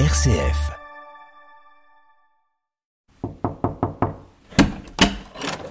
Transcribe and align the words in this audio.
RCF. 0.00 0.72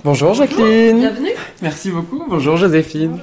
Bonjour 0.05 0.33
Jacqueline. 0.33 0.99
Bienvenue. 0.99 1.31
Merci 1.61 1.91
beaucoup. 1.91 2.23
Bonjour 2.29 2.55
Joséphine. 2.55 3.19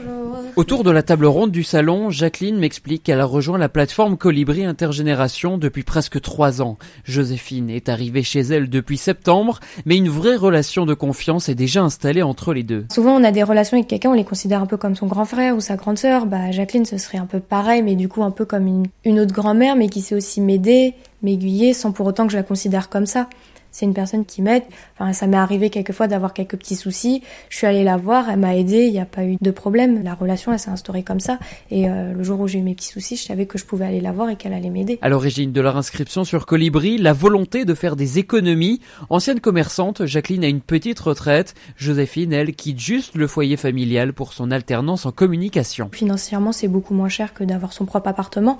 Autour 0.60 0.84
de 0.84 0.90
la 0.90 1.02
table 1.02 1.24
ronde 1.24 1.52
du 1.52 1.62
salon, 1.62 2.10
Jacqueline 2.10 2.58
m'explique 2.58 3.02
qu'elle 3.02 3.20
a 3.20 3.24
rejoint 3.24 3.56
la 3.56 3.70
plateforme 3.70 4.18
Colibri 4.18 4.66
Intergénération 4.66 5.56
depuis 5.56 5.84
presque 5.84 6.20
trois 6.20 6.60
ans. 6.60 6.76
Joséphine 7.04 7.70
est 7.70 7.88
arrivée 7.88 8.22
chez 8.22 8.40
elle 8.40 8.68
depuis 8.68 8.98
septembre, 8.98 9.60
mais 9.86 9.96
une 9.96 10.10
vraie 10.10 10.36
relation 10.36 10.84
de 10.84 10.92
confiance 10.92 11.48
est 11.48 11.54
déjà 11.54 11.82
installée 11.82 12.20
entre 12.20 12.52
les 12.52 12.62
deux. 12.62 12.84
Souvent, 12.92 13.16
on 13.16 13.24
a 13.24 13.32
des 13.32 13.42
relations 13.42 13.78
avec 13.78 13.88
quelqu'un, 13.88 14.10
on 14.10 14.12
les 14.12 14.22
considère 14.22 14.60
un 14.60 14.66
peu 14.66 14.76
comme 14.76 14.96
son 14.96 15.06
grand 15.06 15.24
frère 15.24 15.56
ou 15.56 15.60
sa 15.60 15.76
grande 15.76 15.96
sœur. 15.96 16.26
Bah, 16.26 16.50
Jacqueline, 16.50 16.84
ce 16.84 16.98
serait 16.98 17.16
un 17.16 17.24
peu 17.24 17.40
pareil, 17.40 17.80
mais 17.82 17.94
du 17.94 18.08
coup, 18.10 18.22
un 18.22 18.30
peu 18.30 18.44
comme 18.44 18.66
une, 18.66 18.86
une 19.06 19.18
autre 19.18 19.32
grand-mère, 19.32 19.76
mais 19.76 19.88
qui 19.88 20.02
sait 20.02 20.14
aussi 20.14 20.42
m'aider, 20.42 20.92
m'aiguiller, 21.22 21.72
sans 21.72 21.92
pour 21.92 22.04
autant 22.04 22.26
que 22.26 22.32
je 22.32 22.36
la 22.36 22.42
considère 22.42 22.90
comme 22.90 23.06
ça. 23.06 23.30
C'est 23.72 23.86
une 23.86 23.94
personne 23.94 24.24
qui 24.24 24.42
m'aide. 24.42 24.62
Enfin, 24.98 25.12
ça 25.12 25.26
m'est 25.26 25.36
arrivé 25.36 25.70
quelquefois 25.70 26.08
d'avoir 26.08 26.34
quelques 26.34 26.56
petits 26.56 26.76
soucis. 26.76 27.22
Je 27.48 27.56
suis 27.56 27.66
allée 27.66 27.84
la 27.84 27.96
voir, 27.96 28.28
elle 28.28 28.38
m'a 28.38 28.56
aidée, 28.56 28.86
il 28.86 28.92
n'y 28.92 29.00
a 29.00 29.04
pas 29.04 29.24
eu 29.24 29.36
de 29.40 29.50
problème. 29.50 30.02
La 30.02 30.14
relation, 30.14 30.52
elle 30.52 30.58
s'est 30.58 30.70
instaurée 30.70 31.02
comme 31.02 31.20
ça. 31.20 31.38
Et 31.70 31.88
euh, 31.88 32.12
le 32.12 32.22
jour 32.22 32.40
où 32.40 32.48
j'ai 32.48 32.58
eu 32.58 32.62
mes 32.62 32.74
petits 32.74 32.88
soucis, 32.88 33.16
je 33.16 33.24
savais 33.24 33.46
que 33.46 33.58
je 33.58 33.64
pouvais 33.64 33.86
aller 33.86 34.00
la 34.00 34.12
voir 34.12 34.30
et 34.30 34.36
qu'elle 34.36 34.52
allait 34.52 34.70
m'aider. 34.70 34.98
À 35.02 35.08
l'origine 35.08 35.52
de 35.52 35.60
leur 35.60 35.76
inscription 35.76 36.24
sur 36.24 36.46
Colibri, 36.46 36.98
la 36.98 37.12
volonté 37.12 37.64
de 37.64 37.74
faire 37.74 37.96
des 37.96 38.18
économies. 38.18 38.80
Ancienne 39.08 39.40
commerçante, 39.40 40.06
Jacqueline 40.06 40.44
a 40.44 40.48
une 40.48 40.60
petite 40.60 40.98
retraite. 40.98 41.54
Joséphine, 41.76 42.32
elle, 42.32 42.54
quitte 42.54 42.78
juste 42.78 43.14
le 43.14 43.26
foyer 43.26 43.56
familial 43.56 44.12
pour 44.12 44.32
son 44.32 44.50
alternance 44.50 45.06
en 45.06 45.12
communication. 45.12 45.90
Financièrement, 45.92 46.52
c'est 46.52 46.68
beaucoup 46.68 46.94
moins 46.94 47.08
cher 47.08 47.34
que 47.34 47.44
d'avoir 47.44 47.72
son 47.72 47.84
propre 47.84 48.08
appartement. 48.08 48.58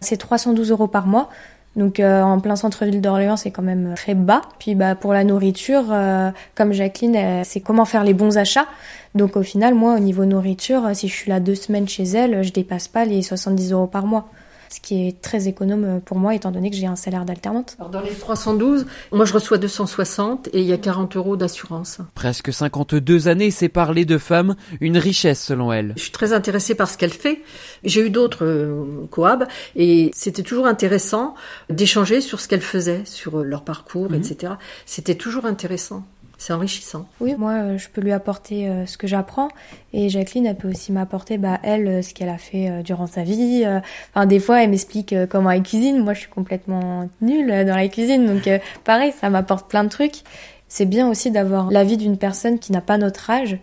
C'est 0.00 0.16
312 0.16 0.70
euros 0.70 0.88
par 0.88 1.06
mois. 1.06 1.30
Donc 1.76 2.00
euh, 2.00 2.22
en 2.22 2.40
plein 2.40 2.56
centre-ville 2.56 3.00
d'Orléans, 3.00 3.36
c'est 3.36 3.50
quand 3.50 3.62
même 3.62 3.94
très 3.94 4.14
bas. 4.14 4.42
Puis 4.58 4.74
bah 4.74 4.94
pour 4.94 5.12
la 5.12 5.24
nourriture, 5.24 5.84
euh, 5.90 6.30
comme 6.54 6.72
Jacqueline, 6.72 7.44
c'est 7.44 7.60
comment 7.60 7.84
faire 7.84 8.04
les 8.04 8.14
bons 8.14 8.38
achats. 8.38 8.66
Donc 9.14 9.36
au 9.36 9.42
final, 9.42 9.74
moi 9.74 9.94
au 9.94 9.98
niveau 9.98 10.24
nourriture, 10.24 10.82
si 10.94 11.08
je 11.08 11.14
suis 11.14 11.30
là 11.30 11.40
deux 11.40 11.54
semaines 11.54 11.88
chez 11.88 12.04
elle, 12.04 12.42
je 12.42 12.52
dépasse 12.52 12.88
pas 12.88 13.04
les 13.04 13.22
70 13.22 13.72
euros 13.72 13.86
par 13.86 14.06
mois 14.06 14.28
ce 14.72 14.80
qui 14.80 15.08
est 15.08 15.20
très 15.20 15.48
économe 15.48 16.00
pour 16.04 16.18
moi 16.18 16.34
étant 16.34 16.50
donné 16.50 16.70
que 16.70 16.76
j'ai 16.76 16.86
un 16.86 16.96
salaire 16.96 17.24
d'alternante. 17.24 17.76
Alors 17.78 17.90
dans 17.90 18.00
les 18.00 18.10
312, 18.14 18.86
moi 19.12 19.24
je 19.24 19.32
reçois 19.32 19.58
260 19.58 20.48
et 20.52 20.60
il 20.60 20.66
y 20.66 20.72
a 20.72 20.78
40 20.78 21.16
euros 21.16 21.36
d'assurance. 21.36 21.98
Presque 22.14 22.52
52 22.52 23.28
années 23.28 23.50
séparent 23.50 23.92
les 23.92 24.04
deux 24.04 24.18
femmes, 24.18 24.54
une 24.80 24.96
richesse 24.98 25.42
selon 25.44 25.72
elle. 25.72 25.92
Je 25.96 26.02
suis 26.02 26.10
très 26.12 26.32
intéressée 26.32 26.74
par 26.74 26.88
ce 26.88 26.96
qu'elle 26.98 27.12
fait. 27.12 27.42
J'ai 27.84 28.06
eu 28.06 28.10
d'autres 28.10 28.44
euh, 28.44 29.06
coabs 29.10 29.46
et 29.76 30.10
c'était 30.14 30.42
toujours 30.42 30.66
intéressant 30.66 31.34
d'échanger 31.68 32.20
sur 32.20 32.40
ce 32.40 32.48
qu'elle 32.48 32.60
faisait, 32.60 33.02
sur 33.04 33.38
leur 33.42 33.64
parcours, 33.64 34.10
Mhm. 34.10 34.14
etc. 34.14 34.52
C'était 34.86 35.14
toujours 35.16 35.46
intéressant. 35.46 36.04
C'est 36.42 36.54
enrichissant. 36.54 37.06
Oui, 37.20 37.34
moi, 37.36 37.52
euh, 37.52 37.76
je 37.76 37.90
peux 37.90 38.00
lui 38.00 38.12
apporter 38.12 38.66
euh, 38.66 38.86
ce 38.86 38.96
que 38.96 39.06
j'apprends 39.06 39.48
et 39.92 40.08
Jacqueline, 40.08 40.46
elle 40.46 40.56
peut 40.56 40.70
aussi 40.70 40.90
m'apporter, 40.90 41.36
bah, 41.36 41.60
elle, 41.62 41.86
euh, 41.86 42.00
ce 42.02 42.14
qu'elle 42.14 42.30
a 42.30 42.38
fait 42.38 42.70
euh, 42.70 42.82
durant 42.82 43.06
sa 43.06 43.24
vie. 43.24 43.62
euh. 43.66 43.80
Enfin, 44.14 44.24
des 44.24 44.40
fois, 44.40 44.62
elle 44.64 44.70
m'explique 44.70 45.12
euh, 45.12 45.26
comment 45.26 45.50
elle 45.50 45.62
cuisine. 45.62 46.02
Moi, 46.02 46.14
je 46.14 46.20
suis 46.20 46.30
complètement 46.30 47.10
nulle 47.20 47.48
dans 47.66 47.76
la 47.76 47.88
cuisine, 47.88 48.26
donc 48.26 48.46
euh, 48.46 48.58
pareil, 48.84 49.12
ça 49.20 49.28
m'apporte 49.28 49.68
plein 49.68 49.84
de 49.84 49.90
trucs. 49.90 50.22
C'est 50.66 50.86
bien 50.86 51.10
aussi 51.10 51.30
d'avoir 51.30 51.70
l'avis 51.70 51.98
d'une 51.98 52.16
personne 52.16 52.58
qui 52.58 52.72
n'a 52.72 52.80
pas 52.80 52.96
notre 52.96 53.28
âge, 53.28 53.58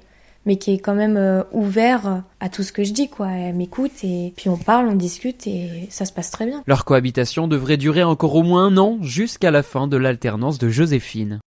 mais 0.45 0.58
qui 0.58 0.75
est 0.75 0.78
quand 0.78 0.94
même 0.94 1.17
euh, 1.17 1.41
ouvert 1.52 2.22
à 2.39 2.50
tout 2.50 2.62
ce 2.62 2.72
que 2.72 2.84
je 2.84 2.94
dis, 2.94 3.09
quoi. 3.09 3.30
Elle 3.31 3.56
m'écoute 3.56 4.03
et 4.03 4.34
puis 4.38 4.50
on 4.50 4.58
parle, 4.58 4.88
on 4.88 4.95
discute 4.95 5.47
et 5.47 5.88
ça 5.89 6.06
se 6.06 6.14
passe 6.14 6.30
très 6.30 6.45
bien. 6.45 6.62
Leur 6.67 6.86
cohabitation 6.86 7.47
devrait 7.47 7.78
durer 7.78 8.03
encore 8.03 8.36
au 8.36 8.44
moins 8.44 8.67
un 8.67 8.78
an 8.78 9.00
jusqu'à 9.02 9.50
la 9.50 9.64
fin 9.64 9.88
de 9.88 9.97
l'alternance 9.97 10.59
de 10.59 10.69
Joséphine. 10.69 11.39